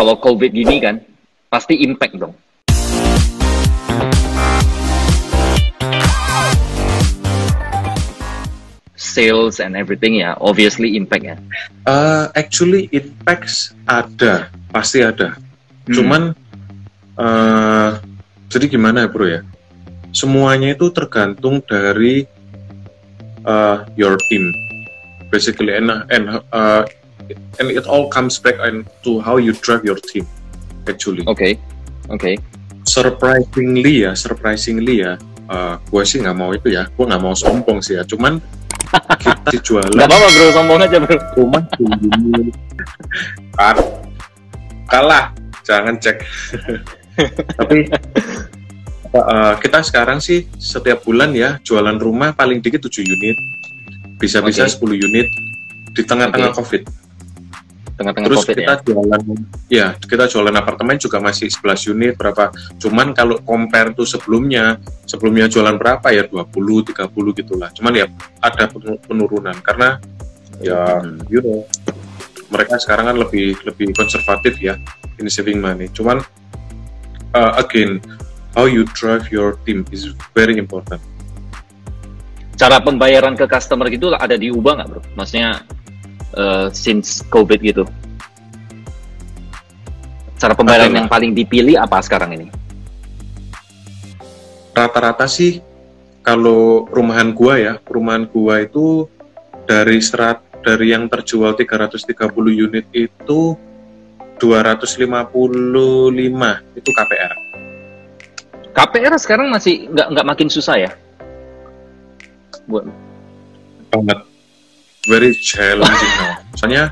[0.00, 0.96] kalau COVID gini kan,
[1.52, 2.32] pasti impact dong.
[8.96, 11.36] Sales and everything ya, obviously impact ya.
[11.84, 15.36] Uh, actually impacts ada, pasti ada.
[15.84, 15.92] Hmm.
[15.92, 16.22] Cuman
[17.20, 18.00] uh,
[18.48, 19.44] jadi gimana ya bro ya?
[20.16, 22.24] Semuanya itu tergantung dari
[23.44, 24.48] uh, your team,
[25.28, 26.88] basically, and and uh,
[27.58, 30.24] and it all comes back and to how you drive your team,
[30.86, 31.24] actually.
[31.26, 31.58] Oke,
[32.10, 32.38] oke.
[32.88, 35.20] Surprisingly ya, surprisingly ya,
[35.52, 38.02] uh, gue sih nggak mau itu ya, gue nggak mau sombong sih ya.
[38.08, 38.40] Cuman
[39.22, 41.16] kita jualan Gak apa-apa bro, sombong aja bro.
[41.76, 42.50] tinggi
[43.54, 43.76] kan
[44.90, 45.30] kalah
[45.62, 46.26] jangan cek
[47.58, 47.86] tapi
[49.14, 53.36] uh, kita sekarang sih setiap bulan ya jualan rumah paling dikit 7 unit
[54.18, 54.98] bisa-bisa Oke.
[54.98, 55.26] 10 unit
[55.94, 56.58] di tengah-tengah Oke.
[56.58, 56.82] covid
[58.00, 58.80] Tengah-tengah terus COVID kita ya.
[58.80, 59.20] jualan
[59.68, 62.48] ya kita jualan apartemen juga masih 11 unit berapa
[62.80, 66.48] cuman kalau compare tuh sebelumnya sebelumnya jualan berapa ya 20
[66.96, 66.96] 30
[67.44, 68.06] gitulah cuman ya
[68.40, 70.00] ada penu- penurunan karena
[70.64, 71.20] ya Hmm.
[71.28, 71.60] you know
[72.48, 74.80] mereka sekarang kan lebih lebih konservatif ya
[75.20, 76.24] in saving money cuman
[77.36, 78.00] uh, again
[78.56, 81.04] how you drive your team is very important
[82.60, 85.00] Cara pembayaran ke customer gitu ada diubah nggak bro?
[85.16, 85.64] Maksudnya
[86.36, 87.84] uh, since COVID gitu.
[90.40, 90.98] Cara pembayaran Adalah.
[91.04, 92.60] yang paling dipilih apa sekarang ini?
[94.80, 95.60] rata-rata sih
[96.24, 99.04] kalau rumahan gua ya rumahan gua itu
[99.66, 102.08] dari serat dari yang terjual 330
[102.48, 103.56] unit itu
[104.40, 104.96] 255
[106.80, 107.32] itu KPR
[108.70, 110.90] KPR sekarang masih nggak nggak makin susah ya?
[112.70, 112.86] Buat
[113.90, 114.29] banget
[115.06, 116.84] very challenging now soalnya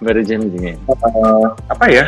[0.00, 0.74] very challenging ya.
[0.74, 2.04] eh, apa ya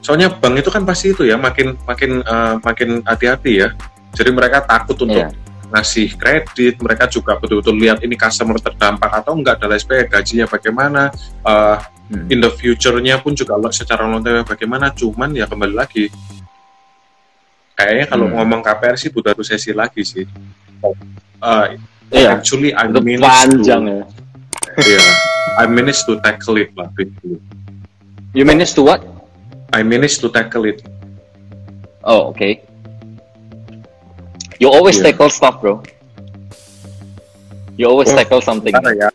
[0.00, 3.68] soalnya bank itu kan pasti itu ya makin makin eh, makin hati-hati ya
[4.12, 5.30] jadi mereka takut untuk Iya.
[5.70, 10.46] ngasih kredit mereka juga betul-betul lihat ini customer terdampak atau enggak dan lain sebagainya gajinya
[10.46, 11.02] bagaimana
[11.46, 11.78] eh,
[12.10, 12.26] Hmm.
[12.26, 16.10] in the future-nya pun juga secara long term bagaimana cuman ya kembali lagi
[17.72, 18.34] kayaknya kalau Hmm.
[18.34, 20.26] ngomong KPR sih butuh satu sesi lagi sih
[21.40, 21.66] Eh,
[22.10, 22.34] Iya.
[22.34, 24.04] actually I managed panjang to, ya.
[24.86, 25.02] Iya,
[25.58, 27.40] I managed to tackle it lah basically.
[28.32, 29.02] You manage to what?
[29.74, 30.82] I managed to tackle it
[32.00, 32.64] Oh, okay.
[34.56, 35.12] You always Iya.
[35.12, 35.84] tackle stuff, bro.
[37.76, 38.72] You always Oh, tackle something.
[38.72, 39.12] Ya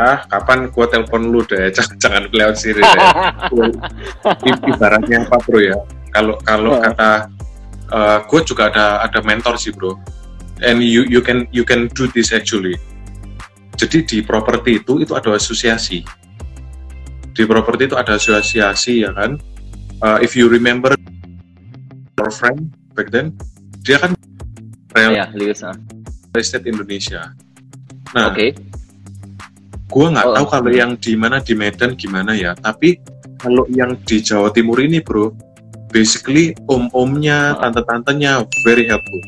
[0.00, 3.08] ah kapan gua telepon lu deh jangan jangan lewat sini deh
[4.72, 5.76] ibaratnya apa bro ya
[6.16, 7.28] kalau kalau kata
[8.24, 10.00] gue juga ada ada mentor sih bro
[10.64, 12.80] and you you can you can do this actually
[13.82, 16.06] jadi di properti itu itu ada asosiasi
[17.34, 19.34] di properti itu ada asosiasi ya kan
[20.02, 20.90] Uh, if you remember
[22.18, 23.30] our friend back then
[23.86, 24.18] dia kan
[24.98, 25.78] real Ya, ah.
[26.34, 27.30] estate Indonesia
[28.10, 28.50] nah Oke.
[29.86, 32.98] gue nggak Oh, tahu kalau yang di mana di Medan gimana ya tapi
[33.38, 35.30] kalau yang di Jawa Timur ini bro
[35.94, 37.70] basically om-omnya Ah.
[37.70, 39.22] tante-tantenya very helpful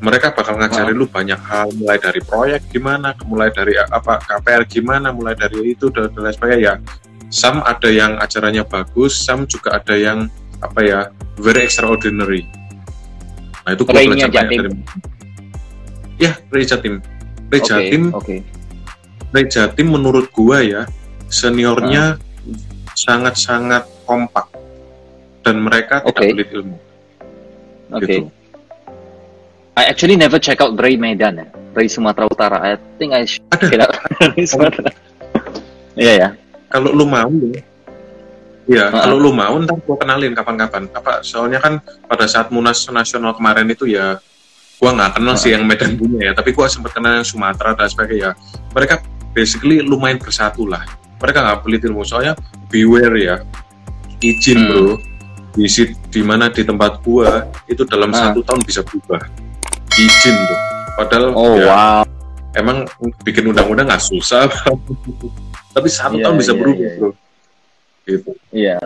[0.00, 1.00] mereka bakal ngajarin Ah.
[1.00, 5.88] lu banyak hal mulai dari proyek gimana mulai dari apa KPR gimana mulai dari itu
[5.88, 6.74] dan dan lain sebagainya ya
[7.32, 10.28] some ada yang ajarannya bagus some juga ada yang
[10.60, 11.00] apa ya
[11.40, 12.44] very extraordinary
[13.64, 14.56] nah itu gue belajar banyak dari
[16.20, 17.00] ya Ray Jatim
[17.48, 17.68] Ray Oke.
[17.68, 18.36] Jatim Oke.
[19.34, 20.82] Ray Jatim menurut gua ya
[21.28, 22.16] seniornya
[22.96, 24.48] sangat-sangat kompak
[25.44, 26.16] dan mereka Oke.
[26.16, 26.76] tidak pelit ilmu.
[27.92, 28.02] Oke.
[28.06, 28.20] Gitu.
[29.76, 31.46] I actually never check out Ray Medan ya.
[31.76, 32.58] Ray Sumatera Utara.
[32.64, 33.68] I think I should Ada.
[33.68, 33.92] check out.
[34.32, 34.90] Ray Sumatera.
[35.92, 36.28] Iya ya.
[36.72, 37.62] Kalau lu mau ya,
[38.66, 39.04] ya Ah.
[39.06, 40.88] kalau lu mau ntar gua kenalin kapan-kapan.
[40.90, 41.78] Apa soalnya kan
[42.08, 44.16] pada saat Munas Nasional kemarin itu ya
[44.80, 45.60] gua nggak kenal sih Ah.
[45.60, 48.32] yang Medan punya ya, tapi gua sempat kenal yang Sumatera dan sebagainya.
[48.72, 50.84] Mereka basically lumayan bersatu lah.
[51.20, 52.32] Mereka nggak pelit ilmu soalnya
[52.68, 53.36] beware ya.
[54.20, 54.68] Izin Hmm.
[54.72, 54.84] bro.
[55.56, 55.64] Di
[56.12, 58.32] di mana di tempat gua itu dalam Ah.
[58.32, 59.20] satu tahun bisa berubah.
[59.96, 60.58] Izin tuh.
[60.96, 62.02] Padahal Oh ya, wow.
[62.56, 62.84] emang
[63.24, 64.48] bikin undang-undang nggak susah.
[65.76, 66.98] tapi satu Iya, tahun bisa iya, berubah iya, iya.
[67.00, 67.10] bro.
[68.06, 68.30] Gitu.
[68.52, 68.76] Iya.